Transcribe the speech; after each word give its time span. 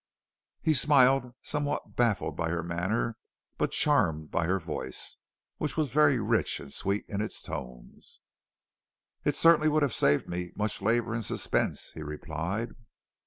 He 0.63 0.73
smiled, 0.73 1.35
somewhat 1.43 1.95
baffled 1.95 2.35
by 2.35 2.49
her 2.49 2.63
manner, 2.63 3.17
but 3.59 3.69
charmed 3.69 4.31
by 4.31 4.47
her 4.47 4.59
voice, 4.59 5.15
which 5.57 5.77
was 5.77 5.91
very 5.91 6.17
rich 6.19 6.59
and 6.59 6.73
sweet 6.73 7.05
in 7.07 7.21
its 7.21 7.39
tones. 7.39 8.19
"It 9.23 9.35
certainly 9.35 9.69
would 9.69 9.83
have 9.83 9.93
saved 9.93 10.27
me 10.27 10.53
much 10.55 10.81
labor 10.81 11.13
and 11.13 11.23
suspense," 11.23 11.91
he 11.91 12.01
replied. 12.01 12.71